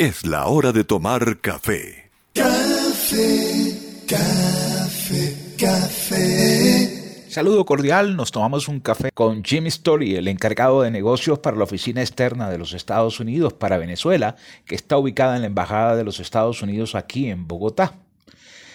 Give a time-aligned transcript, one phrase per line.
[0.00, 2.12] Es la hora de tomar café.
[2.32, 7.24] Café, café, café.
[7.28, 11.64] Saludo cordial, nos tomamos un café con Jim Story, el encargado de negocios para la
[11.64, 16.04] oficina externa de los Estados Unidos para Venezuela, que está ubicada en la Embajada de
[16.04, 17.94] los Estados Unidos aquí en Bogotá.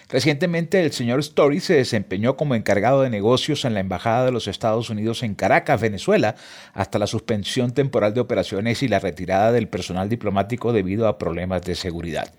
[0.09, 4.47] Recientemente el señor Story se desempeñó como encargado de negocios en la Embajada de los
[4.47, 6.35] Estados Unidos en Caracas, Venezuela,
[6.73, 11.63] hasta la suspensión temporal de operaciones y la retirada del personal diplomático debido a problemas
[11.63, 12.33] de seguridad.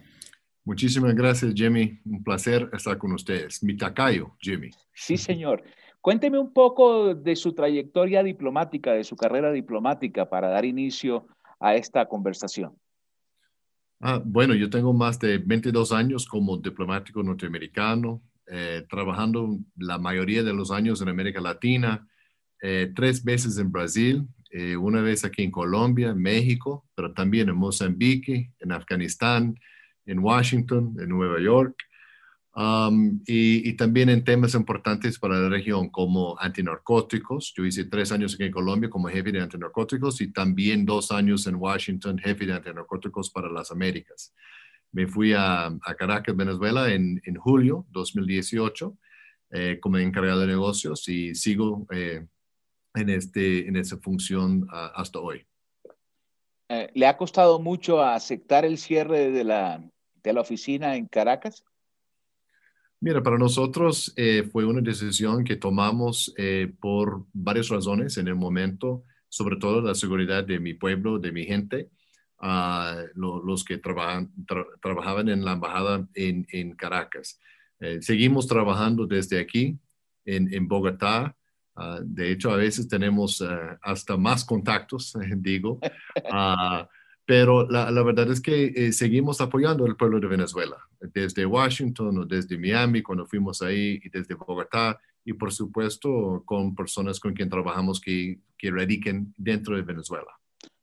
[0.65, 2.01] Muchísimas gracias, Jimmy.
[2.07, 3.63] Un placer estar con ustedes.
[3.63, 4.71] Mi tacayo, Jimmy.
[4.95, 5.63] Sí, señor.
[6.01, 11.27] Cuénteme un poco de su trayectoria diplomática, de su carrera diplomática para dar inicio
[11.61, 12.77] a esta conversación.
[14.01, 20.43] Ah, bueno, yo tengo más de 22 años como diplomático norteamericano, eh, trabajando la mayoría
[20.43, 22.07] de los años en América Latina,
[22.61, 27.57] eh, tres veces en Brasil, eh, una vez aquí en Colombia, México, pero también en
[27.57, 29.59] Mozambique, en Afganistán,
[30.07, 31.75] en Washington, en Nueva York.
[32.57, 37.53] Um, y, también en temas importantes para la región como antinarcóticos.
[37.57, 41.47] Yo hice tres años aquí en Colombia como jefe de antinarcóticos y también dos años
[41.49, 44.33] en Washington, jefe de antinarcóticos para las Américas.
[44.93, 48.97] Me fui a, Caracas, Venezuela en, en julio 2018
[49.51, 52.27] eh, como encargado de negocios y sigo eh,
[52.95, 55.47] en, este, en esa función uh, hasta hoy.
[56.69, 59.81] Eh, ¿Le ha costado mucho aceptar el cierre de la,
[60.23, 61.65] de la oficina en Caracas?
[63.05, 68.35] Mira, para nosotros eh, fue una decisión que tomamos eh, por varias razones en el
[68.35, 71.91] momento, sobre todo la seguridad de mi pueblo, de mi gente,
[73.15, 77.39] los que trabajaban en la embajada en, Caracas.
[77.79, 79.79] Eh, seguimos trabajando desde aquí,
[80.25, 81.37] en, Bogotá.
[81.77, 83.45] Ah, de hecho, a veces tenemos
[83.83, 85.79] hasta más contactos, digo.
[87.27, 92.25] Pero la, verdad es que eh, seguimos apoyando al pueblo de Venezuela, desde Washington o
[92.27, 97.49] desde Miami, cuando fuimos ahí, y desde Bogotá, y por supuesto con personas con quien
[97.49, 100.39] trabajamos que, que radiquen dentro de Venezuela.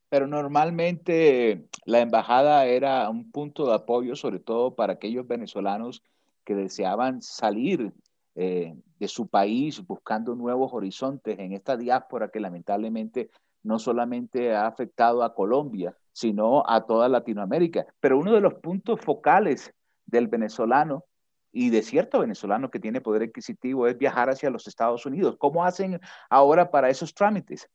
[0.09, 6.01] Pero normalmente la embajada era un punto de apoyo, sobre todo para aquellos venezolanos
[6.43, 7.93] que deseaban salir
[8.35, 13.29] eh, de su país buscando nuevos horizontes en esta diáspora que lamentablemente
[13.63, 17.85] no solamente ha afectado a Colombia, sino a toda Latinoamérica.
[17.99, 19.73] Pero uno de los puntos focales
[20.05, 21.05] del venezolano
[21.51, 25.35] y de cierto venezolano que tiene poder adquisitivo es viajar hacia los Estados Unidos.
[25.37, 25.99] ¿Cómo hacen
[26.29, 27.67] ahora para esos trámites?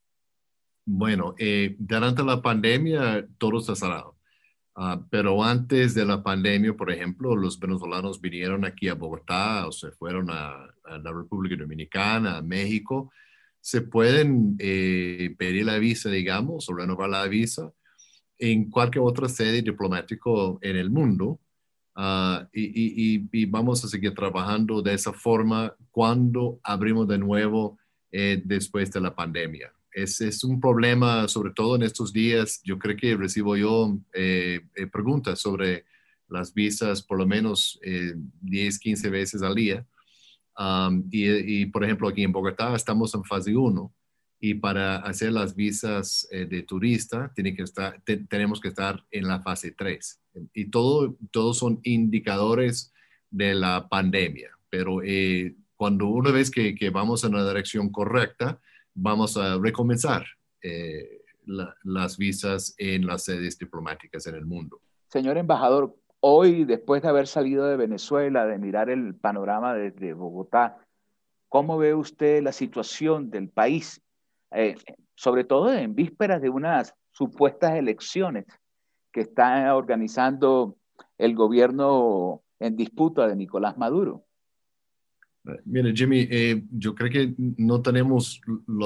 [0.85, 4.17] Bueno, eh, durante la pandemia todo está cerrado.
[4.79, 9.71] Ah, pero antes de la pandemia, por ejemplo, los venezolanos vinieron aquí a Bogotá o
[9.71, 13.11] se fueron a, la República Dominicana, a México.
[13.67, 17.73] Se pueden eh, pedir la visa, digamos, o renovar la visa
[18.37, 21.41] en cualquier otra sede diplomático en el mundo.
[21.93, 27.77] Ah, y, vamos a seguir trabajando de esa forma cuando abrimos de nuevo
[28.09, 29.73] eh, después de la pandemia.
[29.91, 34.61] Es, es, un problema, sobre todo en estos días, yo creo que recibo yo eh,
[34.75, 35.83] eh, preguntas sobre
[36.29, 39.85] las visas por lo menos 10, 15 veces al día.
[41.11, 43.93] Y, y, por ejemplo, aquí en Bogotá estamos en fase 1
[44.39, 49.27] y para hacer las visas eh, de turista tiene que estar, tenemos que estar en
[49.27, 50.21] la fase 3.
[50.53, 52.93] Y todo, todos son indicadores
[53.31, 58.59] de la pandemia, pero eh, cuando una vez que, que, vamos en la dirección correcta,
[58.93, 60.25] vamos a recomenzar
[60.61, 61.21] eh,
[61.83, 64.81] las visas en las sedes diplomáticas en el mundo.
[65.09, 70.77] Señor embajador, hoy después de haber salido de Venezuela, de mirar el panorama desde Bogotá,
[71.49, 74.01] ¿cómo ve usted la situación del país
[74.51, 74.75] eh,
[75.15, 78.45] sobre todo en vísperas de unas supuestas elecciones
[79.11, 80.77] que está organizando
[81.17, 84.26] el gobierno en disputa de Nicolás Maduro.
[85.47, 88.41] Eh, mire, Jimmy, eh, yo creo que no tenemos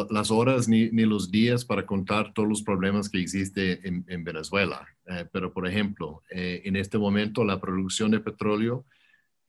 [0.10, 4.88] las horas ni, ni, los días para contar todos los problemas que existen en, Venezuela.
[5.34, 8.86] pero, por ejemplo, en este momento la producción de petróleo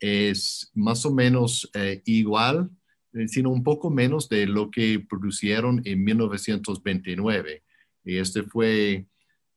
[0.01, 1.71] es más o menos
[2.05, 2.71] igual
[3.15, 7.63] eh, sino un poco menos de lo que producieron en 1929.
[8.05, 9.07] Y este fue,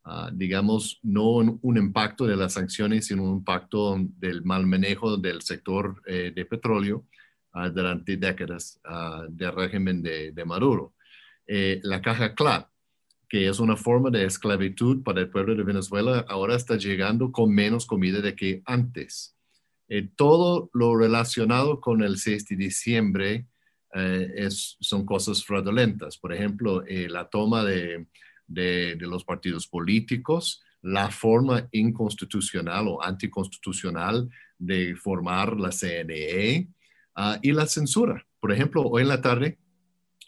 [0.03, 5.41] ah, digamos, no un, impacto de las sanciones, sino un impacto del mal manejo del
[5.41, 7.06] sector eh, de petróleo
[7.55, 10.93] ah, durante décadas uh, del régimen de, Maduro.
[11.47, 12.69] Eh, la caja CLAP,
[13.27, 17.51] que es una forma de esclavitud para el pueblo de Venezuela, ahora está llegando con
[17.53, 19.35] menos comida de que antes.
[19.87, 23.47] Eh, todo lo relacionado con el 6 de diciembre
[23.93, 26.17] eh, es, son cosas fraudulentas.
[26.17, 28.07] Por ejemplo, eh, la toma de,
[28.47, 36.67] de, los partidos políticos, la forma inconstitucional o anticonstitucional de formar la CNE
[37.15, 38.25] ah, y la censura.
[38.39, 39.57] Por ejemplo, hoy en la tarde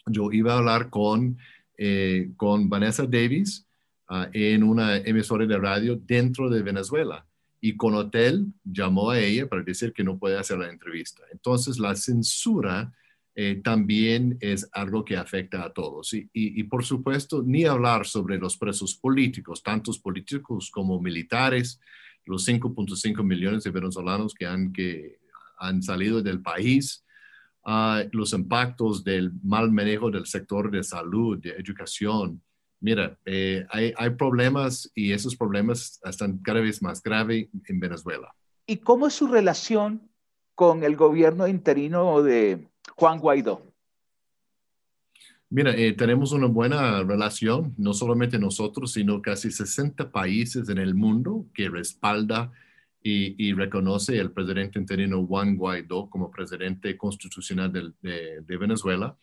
[0.06, 1.38] yo iba a hablar con,
[1.76, 3.66] eh, con Vanessa Davis
[4.08, 7.24] ah, en una emisora de radio dentro de Venezuela
[7.60, 11.22] y con Hotel llamó a ella para decir que no puede hacer la entrevista.
[11.32, 12.92] Entonces, la censura
[13.34, 16.12] eh, también es algo que afecta a todos.
[16.12, 21.80] Y, por supuesto, ni hablar sobre los presos políticos, tantos políticos como militares,
[22.24, 25.17] los 5.5 millones de venezolanos que han, que
[25.58, 27.04] han salido del país,
[27.64, 32.42] ah, los impactos del mal manejo del sector de salud, de educación.
[32.80, 38.32] Mira, eh, hay, hay problemas y esos problemas están cada vez más graves en Venezuela.
[38.66, 40.08] ¿Y cómo es su relación
[40.54, 43.62] con el gobierno interino de, Juan Guaidó?
[45.50, 50.94] Mira, eh, tenemos una buena relación, no solamente nosotros, sino casi 60 países en el
[50.94, 52.52] mundo que respalda
[53.10, 59.16] y, reconoce el presidente interino Juan Guaidó como presidente constitucional de, Venezuela.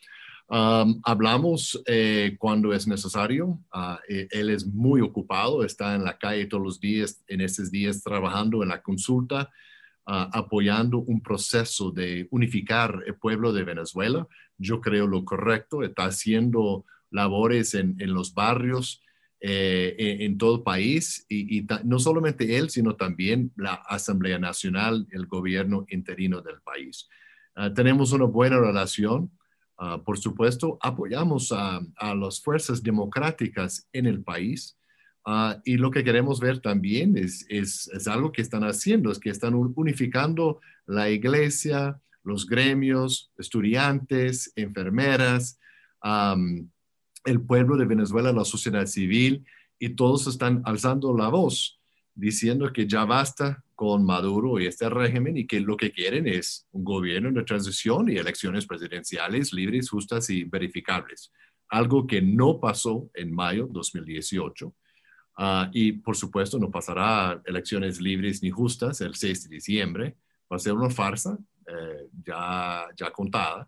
[0.48, 3.60] Um, hablamos eh, cuando es necesario.
[3.74, 8.04] Uh, él es muy ocupado, está en la calle todos los días, en estos días
[8.04, 9.50] trabajando en la consulta
[10.08, 14.28] apoyando un proceso de unificar el pueblo de Venezuela.
[14.58, 19.02] Yo creo lo correcto, está haciendo labores en, los barrios
[19.48, 25.28] eh, en, todo el país y, no solamente él, sino también la Asamblea Nacional, el
[25.28, 27.08] gobierno interino del país.
[27.54, 29.30] Ah, tenemos una buena relación.
[29.78, 31.80] Ah, por supuesto, apoyamos a,
[32.16, 34.80] las fuerzas democráticas en el país.
[35.24, 39.20] Ah, y lo que queremos ver también es, es, es, algo que están haciendo, es
[39.20, 45.60] que están unificando la iglesia, los gremios, estudiantes, enfermeras,
[47.26, 49.46] el pueblo de Venezuela, la sociedad civil,
[49.78, 51.80] y todos están alzando la voz,
[52.14, 56.66] diciendo que ya basta con Maduro y este régimen y que lo que quieren es
[56.72, 61.32] un gobierno de transición y elecciones presidenciales libres, justas y verificables.
[61.68, 64.74] Algo que no pasó en mayo 2018
[65.38, 70.16] Ah, y por supuesto no pasará elecciones libres ni justas el 6 de diciembre.
[70.52, 71.38] Va a ser una farsa
[71.68, 73.68] eh, ya, ya contada.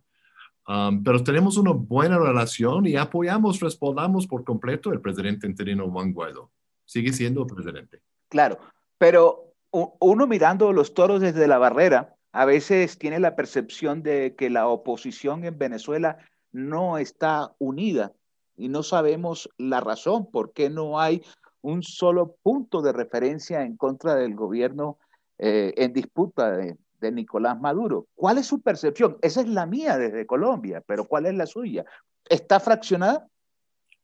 [1.03, 6.51] Pero tenemos una buena relación y apoyamos, respondamos por completo el presidente interino Juan Guaidó.
[6.85, 8.01] Sigue siendo presidente.
[8.29, 8.59] Claro,
[8.97, 14.49] pero uno mirando los toros desde la barrera, a veces tiene la percepción de que
[14.49, 16.17] la oposición en Venezuela
[16.51, 18.13] no está unida
[18.57, 21.23] y no sabemos la razón por qué no hay
[21.61, 24.97] un solo punto de referencia en contra del gobierno
[25.37, 26.57] eh, en disputa
[27.01, 28.07] Nicolás Maduro.
[28.15, 29.17] ¿Cuál es su percepción?
[29.21, 31.85] Esa es la mía desde Colombia, pero ¿cuál es la suya?
[32.29, 33.27] ¿Está fraccionada?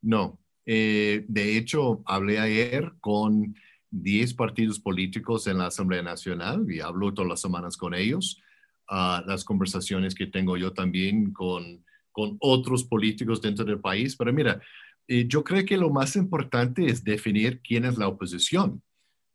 [0.01, 0.39] No.
[0.65, 3.55] Eh, de hecho, hablé ayer con
[3.91, 8.41] 10 partidos políticos en la Asamblea Nacional y hablo todas las semanas con ellos.
[8.87, 14.15] Ah, las conversaciones que tengo yo también con, con otros políticos dentro del país.
[14.15, 14.61] Pero mira,
[15.07, 18.81] eh, yo creo que lo más importante es definir quién es la oposición.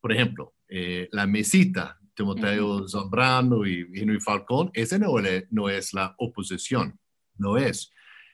[0.00, 5.14] Por ejemplo, eh, la mesita, Timoteo Zambrano y Henry Falcón, ese no,
[5.50, 6.98] no es la oposición,
[7.36, 7.92] no es.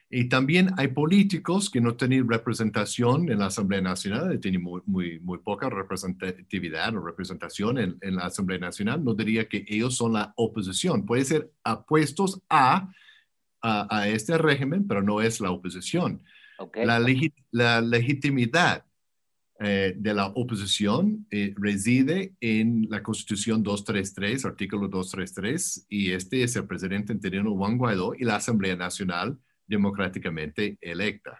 [0.08, 5.20] Y también hay políticos que no tienen representación en la Asamblea Nacional, tienen muy, muy,
[5.20, 9.04] muy poca representatividad o representación en, en, la Asamblea Nacional.
[9.04, 11.04] No diría que ellos son la oposición.
[11.04, 12.90] Puede ser apuestos a,
[13.60, 16.22] a, a este régimen, pero no es la oposición.
[17.52, 18.84] La, legitimidad
[19.60, 26.56] eh, de la oposición eh, reside en la Constitución 233, artículo 233, y este es
[26.56, 31.38] el presidente interino Juan Guaidó y la Asamblea Nacional democráticamente electa.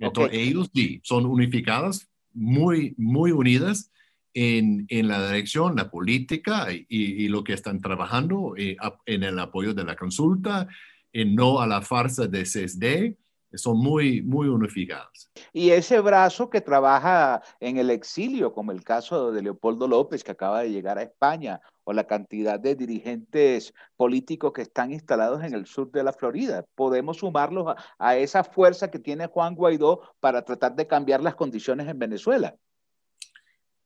[0.00, 3.92] Entonces, ellos sí, son unificadas, muy, muy unidas
[4.34, 9.74] en, en la dirección, la política y, lo que están trabajando eh, en el apoyo
[9.74, 10.68] de la consulta,
[11.12, 13.16] en no a la farsa de CSD,
[13.54, 15.30] son muy, muy unificadas.
[15.52, 20.32] Y ese brazo que trabaja en el exilio, como el caso de Leopoldo López, que
[20.32, 25.54] acaba de llegar a España, o la cantidad de dirigentes políticos que están instalados en
[25.54, 30.42] el sur de la Florida, podemos sumarlos a, esa fuerza que tiene Juan Guaidó para
[30.44, 32.54] tratar de cambiar las condiciones en Venezuela.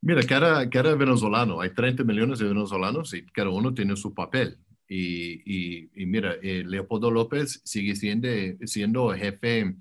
[0.03, 4.59] Mira, cada, cada venezolano, hay 30 millones de venezolanos y cada uno tiene su papel.
[4.89, 8.29] Y, mira, eh, Leopoldo López sigue siendo,
[8.67, 9.77] siendo jefe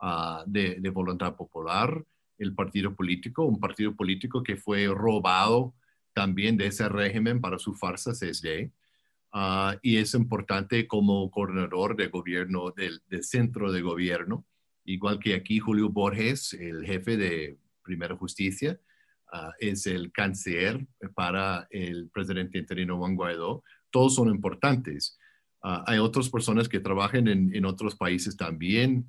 [0.00, 2.04] ah, de, Voluntad Popular,
[2.38, 5.74] el partido político, un partido político que fue robado
[6.12, 8.70] también de ese régimen para su farsa CSD.
[9.32, 14.46] Ah, y es importante como coordinador de gobierno del, del, centro de gobierno,
[14.84, 18.78] igual que aquí Julio Borges, el jefe de Primera Justicia,
[19.58, 23.64] es el canciller para el presidente interino Juan Guaidó.
[23.94, 25.16] Todos son importantes.
[25.62, 29.06] hay otras personas que trabajan en, otros países también,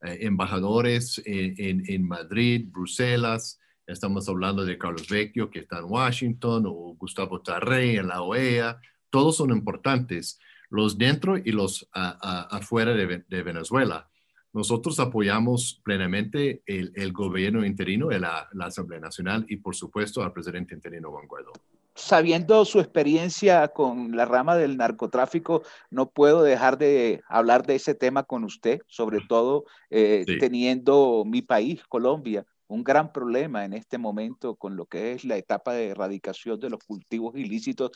[0.00, 3.60] embajadores en, en, Madrid, Bruselas.
[3.86, 8.80] Estamos hablando de Carlos Vecchio, que está en Washington, o Gustavo Tarrey en la OEA.
[9.10, 10.40] Todos son importantes,
[10.70, 14.08] los dentro y los afuera de Venezuela.
[14.54, 20.74] Nosotros apoyamos plenamente el, gobierno interino de la, Asamblea Nacional y, por supuesto, al presidente
[20.74, 21.52] interino Juan Guaidó.
[21.94, 27.94] Sabiendo su experiencia con la rama del narcotráfico, no puedo dejar de hablar de ese
[27.94, 33.98] tema con usted, sobre todo eh, teniendo mi país, Colombia, un gran problema en este
[33.98, 37.90] momento con lo que es la etapa de erradicación de los cultivos ilícitos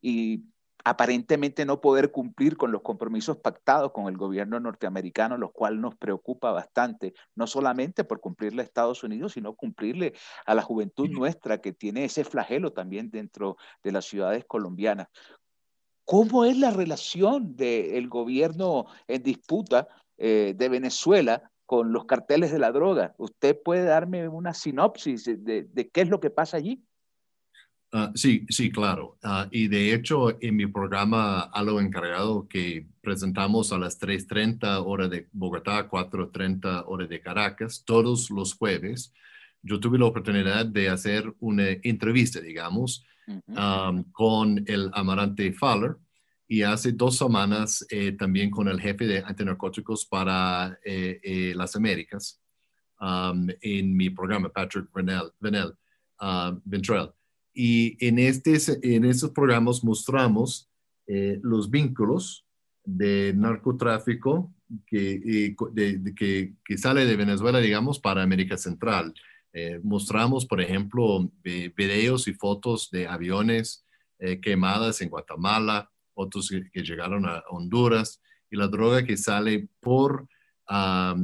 [0.00, 0.44] y
[0.84, 5.96] aparentemente no poder cumplir con los compromisos pactados con el gobierno norteamericano, lo cual nos
[5.96, 10.14] preocupa bastante, no solamente por cumplirle a Estados Unidos, sino cumplirle
[10.46, 15.08] a la juventud nuestra que tiene ese flagelo también dentro de las ciudades colombianas.
[16.04, 22.58] ¿Cómo es la relación del gobierno en disputa eh, de Venezuela con los carteles de
[22.58, 23.14] la droga?
[23.18, 26.84] ¿Usted puede darme una sinopsis de qué es lo que pasa allí?
[27.94, 29.18] Ah, sí, sí, claro.
[29.22, 34.82] Ah, y de hecho, en mi programa a lo encargado que presentamos a las 3.30
[34.86, 39.12] hora de Bogotá, 4.30 hora de Caracas, todos los jueves,
[39.62, 43.04] yo tuve la oportunidad de hacer una entrevista, digamos,
[44.12, 45.96] con el Amarante Fowler
[46.48, 51.76] y hace dos semanas eh, también con el jefe de antinarcóticos para eh, eh, las
[51.76, 52.38] Américas
[53.00, 55.74] en mi programa, Patrick Venel,
[56.20, 57.10] ah, Ventrell.
[57.54, 60.70] Y en, este, en estos programas mostramos
[61.06, 62.46] eh, los vínculos
[62.84, 64.54] de narcotráfico
[64.86, 65.54] que,
[66.16, 69.14] que, que, sale de Venezuela, digamos, para América Central.
[69.52, 73.84] Eh, mostramos, por ejemplo, videos y fotos de aviones
[74.18, 80.26] eh, quemadas en Guatemala, otros que, llegaron a Honduras, y la droga que sale por,
[80.68, 81.16] ah,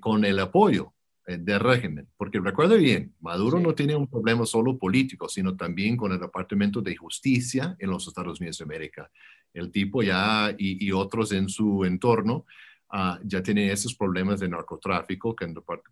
[0.00, 0.99] con el apoyo eh,
[1.38, 6.12] de régimen, porque recuerde bien, Maduro no tiene un problema solo político, sino también con
[6.12, 9.10] el Departamento de Justicia en los Estados Unidos de América.
[9.52, 12.46] El tipo ya y, otros en su entorno
[12.92, 15.34] uh, ya tienen esos problemas de narcotráfico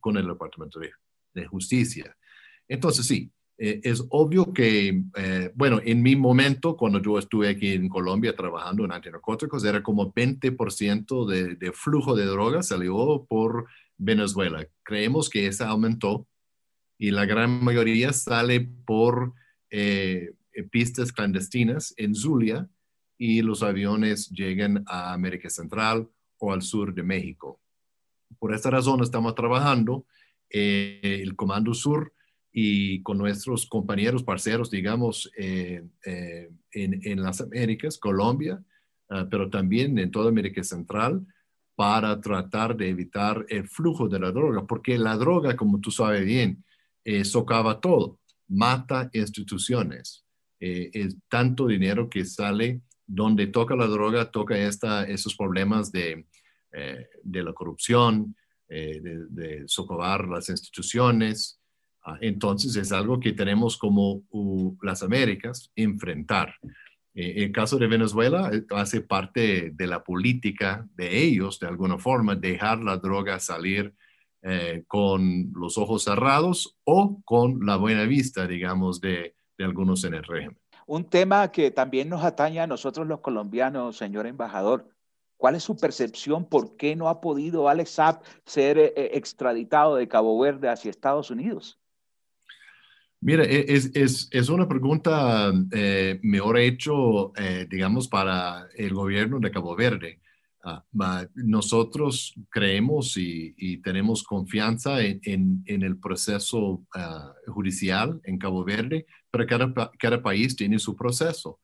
[0.00, 2.16] con, el Departamento de, Justicia.
[2.66, 7.74] Entonces, sí, eh, es obvio que, eh, bueno, en mi momento, cuando yo estuve aquí
[7.74, 13.68] en Colombia trabajando en antinarcóticos, era como 20% de, de flujo de drogas salió por
[13.98, 14.66] Venezuela.
[14.84, 16.26] Creemos que esa aumentó
[16.96, 19.34] y la gran mayoría sale por
[19.70, 20.32] eh,
[20.70, 22.68] pistas clandestinas en Zulia
[23.18, 27.60] y los aviones llegan a América Central o al sur de México.
[28.38, 30.06] Por esta razón estamos trabajando
[30.50, 32.12] eh, el Comando Sur
[32.52, 38.62] y con nuestros compañeros, parceros, digamos, eh, en, las Américas, Colombia,
[39.10, 41.26] ah, pero también en toda América Central,
[41.78, 46.24] para tratar de evitar el flujo de la droga, porque la droga, como tú sabes
[46.24, 46.64] bien,
[47.04, 48.18] eh, socava todo,
[48.48, 50.24] mata instituciones.
[50.58, 56.26] Eh, es tanto dinero que sale donde toca la droga, toca esta, esos problemas de,
[56.72, 58.34] eh, la corrupción,
[58.68, 61.60] de, de, socavar las instituciones.
[62.04, 64.24] Ah, entonces es algo que tenemos como
[64.82, 66.52] las Américas enfrentar.
[67.18, 71.98] Eh, el caso de Venezuela eh, hace parte de la política de ellos, de alguna
[71.98, 73.92] forma, dejar la droga salir
[74.42, 80.22] eh, con los ojos cerrados o con la buena vista, digamos, de, algunos en el
[80.22, 80.56] régimen.
[80.86, 84.88] Un tema que también nos atañe a nosotros los colombianos, señor embajador.
[85.36, 86.44] ¿Cuál es su percepción?
[86.48, 91.80] ¿Por qué no ha podido Alex Saab ser extraditado de Cabo Verde hacia Estados Unidos?
[93.20, 99.40] Mira, e, es, es, es una pregunta eh, mejor hecho, eh, digamos, para el gobierno
[99.40, 100.20] de Cabo Verde.
[100.64, 100.84] Ah,
[101.34, 109.06] nosotros creemos y, y tenemos confianza en, en, el proceso ah, judicial en Cabo Verde,
[109.30, 111.60] pero cada, cada país tiene su proceso.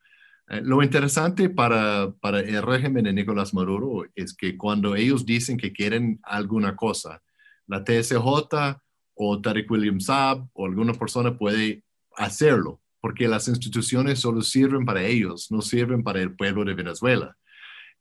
[0.49, 5.57] Eh, lo interesante para, para el régimen de Nicolás Maduro es que cuando ellos dicen
[5.57, 7.23] que quieren alguna cosa,
[7.67, 8.81] la TSJ
[9.15, 11.83] o Tariq William Saab o alguna persona puede
[12.17, 17.37] hacerlo, porque las instituciones solo sirven para ellos, no sirven para el pueblo de Venezuela.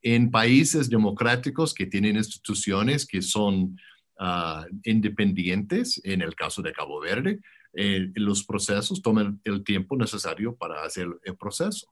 [0.02, 3.78] En países democráticos que tienen instituciones que son
[4.20, 7.40] ah, independientes, en el caso de Cabo Verde,
[7.74, 11.88] eh, los procesos toman el tiempo necesario para hacer el proceso.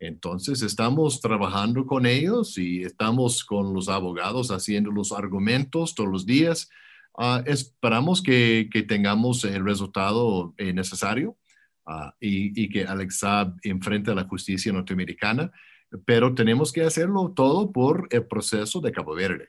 [0.00, 6.24] Entonces, estamos trabajando con ellos y estamos con los abogados haciendo los argumentos todos los
[6.24, 6.70] días
[7.20, 11.36] Ah, esperamos que, que, tengamos el resultado eh, necesario
[11.84, 15.50] uh, y, y, que Alex Saab enfrente a la justicia norteamericana,
[16.04, 19.48] pero tenemos que hacerlo todo por el proceso de Cabo Verde.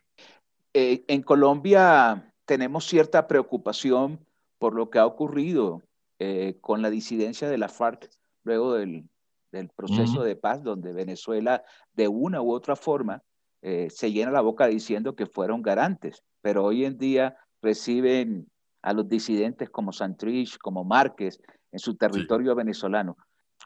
[0.73, 4.25] Eh, en Colombia tenemos cierta preocupación
[4.57, 5.83] por lo que ha ocurrido
[6.17, 8.09] eh, con la disidencia de la FARC
[8.43, 9.07] luego del,
[9.51, 10.25] del proceso uh -huh.
[10.25, 13.21] de paz, donde Venezuela de una u otra forma
[13.61, 18.49] eh, se llena la boca diciendo que fueron garantes, pero hoy en día reciben
[18.81, 21.39] a los disidentes como Santrich, como Márquez
[21.71, 23.17] en su territorio venezolano.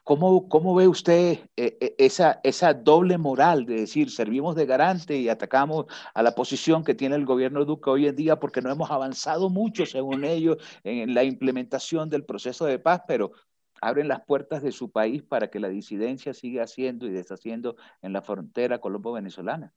[0.02, 5.30] ¿Cómo, ¿Cómo, ve usted eh, esa, esa doble moral de decir servimos de garante y
[5.30, 8.90] atacamos a la posición que tiene el gobierno Duque hoy en día porque no hemos
[8.90, 13.32] avanzado mucho, según ellos, en la implementación del proceso de paz, pero
[13.80, 18.12] abren las puertas de su país para que la disidencia siga haciendo y deshaciendo en
[18.12, 19.72] la frontera colombo-venezolana?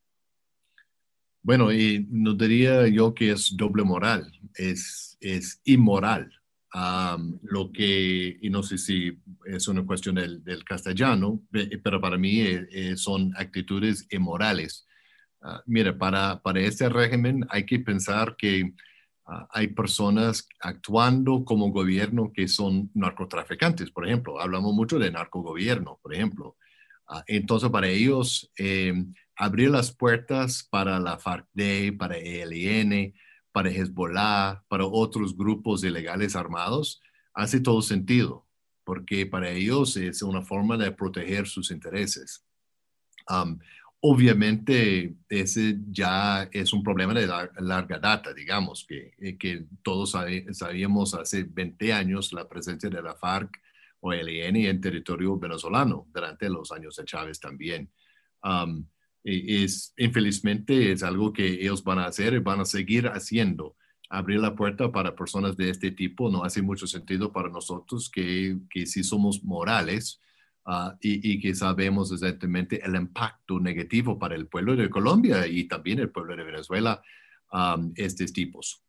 [1.47, 6.29] Bueno, y no diría yo que es doble moral, es, es inmoral.
[6.73, 11.41] Um, lo que, y no sé si es una cuestión del, del castellano,
[11.81, 14.85] pero para mí eh, eh, son actitudes inmorales.
[15.41, 21.71] Uh, mira, para, para este régimen hay que pensar que uh, hay personas actuando como
[21.71, 24.41] gobierno que son narcotraficantes, por ejemplo.
[24.41, 26.57] Hablamos mucho de narcogobierno, por ejemplo.
[27.09, 28.93] Uh, entonces, para ellos, eh,
[29.37, 33.13] abrir las puertas para la FARC-D, para ELN,
[33.51, 37.01] para Hezbollah, para otros grupos ilegales armados,
[37.33, 38.47] hace todo sentido,
[38.83, 42.43] porque para ellos es una forma de proteger sus intereses.
[43.99, 47.27] Obviamente, ese ya es un problema de
[47.59, 50.15] larga data, digamos, que, eh, que todos
[50.51, 53.59] sabíamos hace 20 años la presencia de la FARC
[53.99, 57.89] o ELN en territorio venezolano durante los años de Chávez también.
[59.27, 63.75] Es, infelizmente es algo que ellos van a hacer y van a seguir haciendo.
[64.09, 68.57] Abrir la puerta para personas de este tipo no hace mucho sentido para nosotros que,
[68.69, 70.21] que sí somos morales
[70.65, 75.65] uh, y, y, que sabemos exactamente el impacto negativo para el pueblo de Colombia y
[75.65, 77.01] también el pueblo de Venezuela,
[77.51, 78.81] um, estos tipos.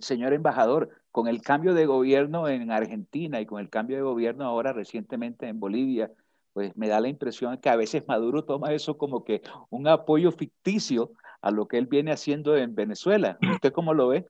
[0.00, 4.46] Señor embajador, con el cambio de gobierno en Argentina y con el cambio de gobierno
[4.46, 6.10] ahora recientemente en Bolivia,
[6.52, 10.32] pues me da la impresión que a veces Maduro toma eso como que un apoyo
[10.32, 13.38] ficticio a lo que él viene haciendo en Venezuela.
[13.54, 14.26] ¿Usted cómo lo ve?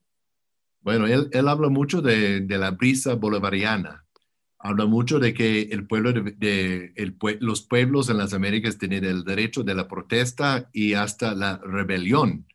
[0.81, 4.05] Bueno, él, él habla mucho de, de, la brisa bolivariana.
[4.59, 9.25] Habla mucho de que el pueblo de, el, los pueblos en las Américas tienen el
[9.25, 12.47] derecho de la protesta y hasta la rebelión,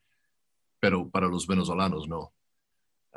[0.79, 2.33] pero para los venezolanos no.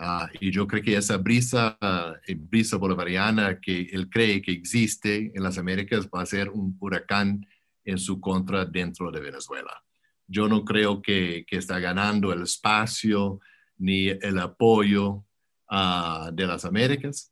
[0.01, 5.31] Uh, y yo creo que esa brisa, uh, brisa bolivariana que él cree que existe
[5.35, 7.47] en las Américas va a ser un huracán
[7.85, 9.85] en su contra dentro de Venezuela.
[10.27, 13.41] Yo no creo que, que está ganando el espacio
[13.77, 15.27] ni el apoyo
[15.71, 17.31] uh, de las Américas.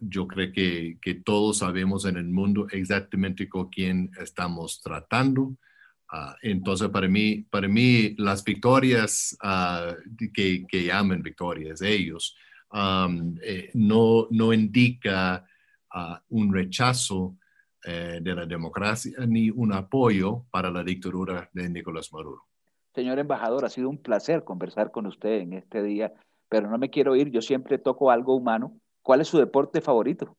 [0.00, 5.56] yo creo que, que, todos sabemos en el mundo exactamente con quién estamos tratando.
[6.10, 9.94] Uh, entonces, para mí, para mí, las victorias uh,
[10.32, 12.34] que, que, llaman victorias ellos
[12.72, 15.44] um, eh, no, no indica
[15.94, 17.36] uh, un rechazo
[17.84, 22.42] eh, de la democracia ni un apoyo para la dictadura de Nicolás Maduro.
[22.94, 26.12] Señor embajador, ha sido un placer conversar con usted en este día,
[26.48, 28.76] pero no me quiero ir, yo siempre toco algo humano.
[29.02, 30.36] ¿Cuál es su deporte favorito?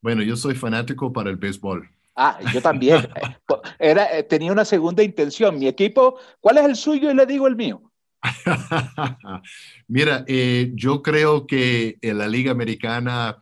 [0.00, 1.90] Bueno, yo soy fanático para el béisbol.
[2.16, 3.06] Ah, yo también.
[3.78, 5.58] Era, eh, tenía una segunda intención.
[5.58, 7.10] Mi equipo, ¿cuál es el suyo?
[7.10, 7.92] Y le digo el mío.
[9.86, 13.36] Mira, eh, yo creo que la Liga Americana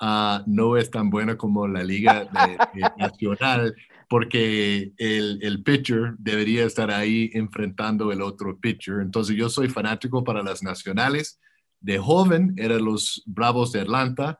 [0.00, 3.74] uh, no es tan buena como la Liga de, de Nacional,
[4.08, 9.00] porque el, el, pitcher debería estar ahí enfrentando el otro pitcher.
[9.02, 11.38] Entonces, yo soy fanático para las nacionales.
[11.80, 14.38] De joven eran los Bravos de Atlanta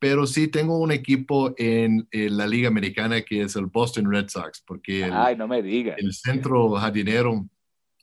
[0.00, 4.28] pero sí tengo un equipo en, en, la Liga Americana que es el Boston Red
[4.28, 5.94] Sox, porque el, Ay, no me diga.
[5.98, 7.46] el centro jardinero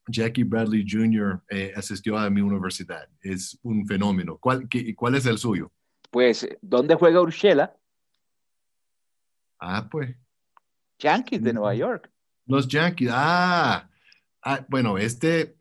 [0.08, 1.44] Jackie Bradley Jr.
[1.50, 3.10] Eh, asistió a mi universidad.
[3.20, 4.38] Es un fenómeno.
[4.38, 5.72] ¿Cuál, qué, ¿Cuál es el suyo?
[6.12, 7.76] Pues, ¿dónde juega Urshela?
[9.60, 10.16] Ah, pues.
[11.00, 12.10] Yankees de Nueva York.
[12.46, 13.10] Los Yankees.
[13.12, 13.90] Ah,
[14.44, 15.58] ah bueno, este,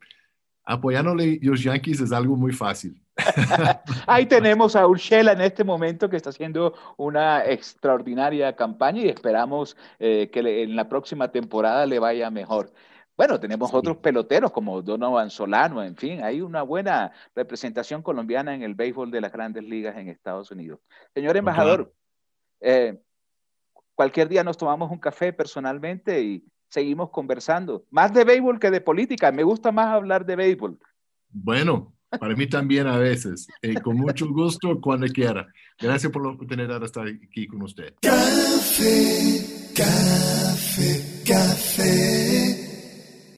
[0.63, 3.01] apoyándole los Yankees es algo muy fácil.
[4.07, 9.75] Ahí tenemos a Urshela en este momento que está haciendo una extraordinaria campaña y esperamos
[9.99, 12.71] eh, que le, en la próxima temporada le vaya mejor.
[13.15, 13.75] Bueno, tenemos sí.
[13.75, 19.09] otros peloteros como Donovan Solano, en fin, hay una buena representación colombiana en el béisbol
[19.09, 20.79] de las grandes ligas en Estados Unidos.
[21.15, 21.91] Señor embajador,
[22.61, 22.99] eh,
[23.95, 27.85] cualquier día nos tomamos un café personalmente y seguimos conversando.
[27.89, 29.31] Más de béisbol que de política.
[29.31, 30.77] Me gusta más hablar de béisbol.
[31.29, 33.47] Bueno, Para mí también a veces.
[33.61, 35.47] Eh, con mucho gusto, cuando quiera.
[35.79, 37.93] Gracias por oportunidad de estar aquí con usted.
[38.01, 42.66] Café, café, café.